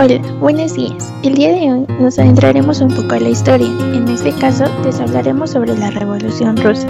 [0.00, 1.12] Hola, buenos días.
[1.24, 3.66] El día de hoy nos adentraremos un poco a la historia.
[3.66, 6.86] En este caso, les hablaremos sobre la Revolución Rusa.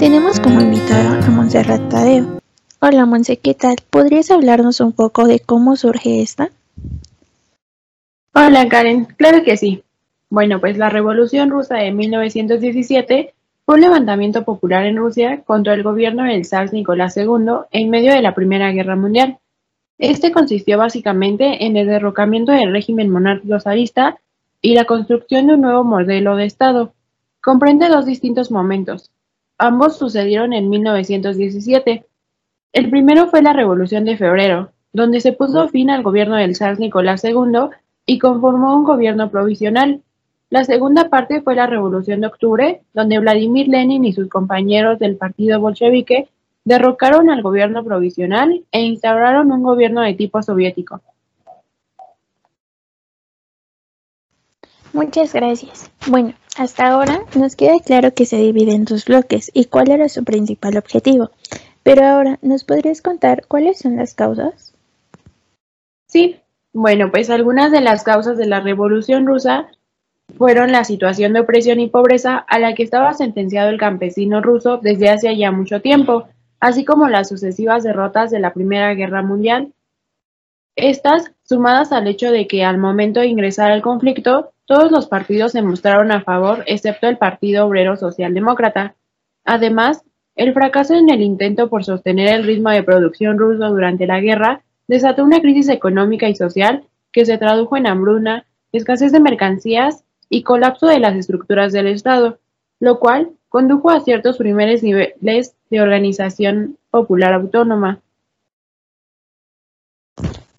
[0.00, 2.40] Tenemos como invitado a Montserrat Tadeo.
[2.80, 3.76] Hola Monse, ¿qué tal?
[3.88, 6.50] ¿Podrías hablarnos un poco de cómo surge esta?
[8.34, 9.84] Hola Karen, claro que sí.
[10.28, 13.32] Bueno, pues la Revolución Rusa de 1917
[13.64, 17.26] fue un levantamiento popular en Rusia contra el gobierno del zar Nicolás II
[17.70, 19.38] en medio de la Primera Guerra Mundial.
[20.02, 24.18] Este consistió básicamente en el derrocamiento del régimen monárquico zarista
[24.60, 26.92] y la construcción de un nuevo modelo de Estado.
[27.40, 29.12] Comprende dos distintos momentos.
[29.58, 32.04] Ambos sucedieron en 1917.
[32.72, 36.80] El primero fue la Revolución de Febrero, donde se puso fin al gobierno del zar
[36.80, 37.68] Nicolás II
[38.04, 40.02] y conformó un gobierno provisional.
[40.50, 45.16] La segunda parte fue la Revolución de Octubre, donde Vladimir Lenin y sus compañeros del
[45.16, 46.28] partido bolchevique
[46.64, 51.00] derrocaron al gobierno provisional e instauraron un gobierno de tipo soviético.
[54.92, 55.90] Muchas gracias.
[56.06, 60.08] Bueno, hasta ahora nos queda claro que se divide en dos bloques y cuál era
[60.08, 61.30] su principal objetivo.
[61.82, 64.74] Pero ahora, ¿nos podrías contar cuáles son las causas?
[66.06, 66.36] Sí,
[66.74, 69.68] bueno, pues algunas de las causas de la Revolución rusa
[70.36, 74.78] fueron la situación de opresión y pobreza a la que estaba sentenciado el campesino ruso
[74.78, 76.28] desde hace ya mucho tiempo,
[76.62, 79.72] así como las sucesivas derrotas de la Primera Guerra Mundial.
[80.76, 85.50] Estas, sumadas al hecho de que al momento de ingresar al conflicto, todos los partidos
[85.50, 88.94] se mostraron a favor, excepto el Partido Obrero Socialdemócrata.
[89.44, 90.04] Además,
[90.36, 94.62] el fracaso en el intento por sostener el ritmo de producción ruso durante la guerra
[94.86, 100.44] desató una crisis económica y social que se tradujo en hambruna, escasez de mercancías y
[100.44, 102.38] colapso de las estructuras del Estado,
[102.82, 108.00] lo cual condujo a ciertos primeros niveles de organización popular autónoma.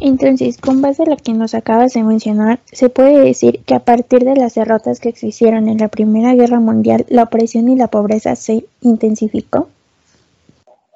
[0.00, 3.80] Entonces, con base a lo que nos acabas de mencionar, se puede decir que a
[3.80, 7.88] partir de las derrotas que existieron en la Primera Guerra Mundial, la opresión y la
[7.88, 9.70] pobreza se intensificó.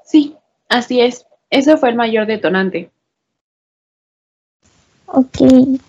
[0.04, 0.34] Sí,
[0.68, 1.24] así es.
[1.48, 2.90] Eso fue el mayor detonante.
[5.06, 5.38] Ok,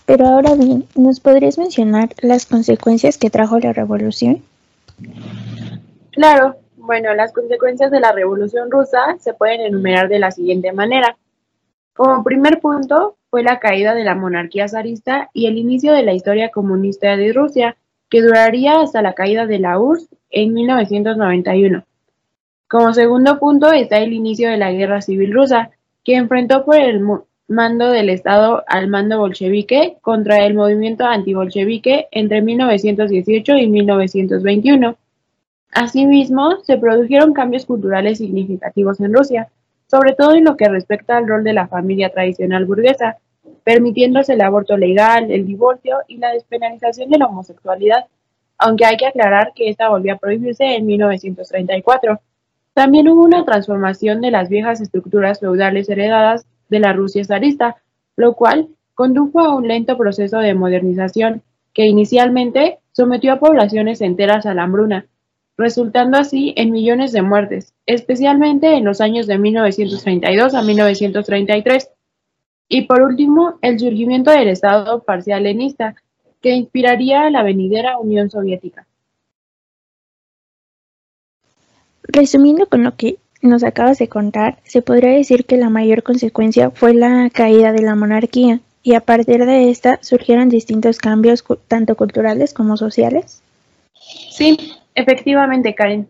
[0.05, 4.41] pero ahora bien, ¿nos podrías mencionar las consecuencias que trajo la revolución?
[6.11, 11.17] Claro, bueno, las consecuencias de la Revolución Rusa se pueden enumerar de la siguiente manera.
[11.93, 16.13] Como primer punto fue la caída de la monarquía zarista y el inicio de la
[16.13, 17.77] historia comunista de Rusia,
[18.09, 21.85] que duraría hasta la caída de la URSS en 1991.
[22.67, 25.71] Como segundo punto está el inicio de la Guerra Civil Rusa,
[26.03, 27.01] que enfrentó por el
[27.47, 34.97] mando del Estado al mando bolchevique contra el movimiento antibolchevique entre 1918 y 1921.
[35.71, 39.49] Asimismo, se produjeron cambios culturales significativos en Rusia,
[39.87, 43.17] sobre todo en lo que respecta al rol de la familia tradicional burguesa,
[43.63, 48.05] permitiéndose el aborto legal, el divorcio y la despenalización de la homosexualidad,
[48.57, 52.19] aunque hay que aclarar que esta volvió a prohibirse en 1934.
[52.73, 57.77] También hubo una transformación de las viejas estructuras feudales heredadas de la Rusia zarista,
[58.15, 61.43] lo cual condujo a un lento proceso de modernización
[61.73, 65.07] que inicialmente sometió a poblaciones enteras a la hambruna,
[65.57, 71.89] resultando así en millones de muertes, especialmente en los años de 1932 a 1933.
[72.69, 75.95] Y por último, el surgimiento del Estado parcial lenista,
[76.41, 78.87] que inspiraría a la venidera Unión Soviética.
[82.03, 86.71] Resumiendo con lo que nos acabas de contar, se podría decir que la mayor consecuencia
[86.71, 91.95] fue la caída de la monarquía y a partir de esta surgieron distintos cambios tanto
[91.95, 93.41] culturales como sociales.
[94.31, 94.57] Sí,
[94.95, 96.09] Efectivamente, Karen.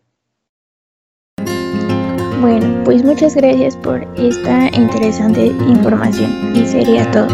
[2.39, 7.27] Bueno, pues muchas gracias por esta interesante información y sería todo.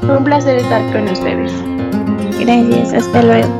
[0.00, 1.52] Fue un placer estar con ustedes.
[2.40, 3.59] Gracias, hasta luego.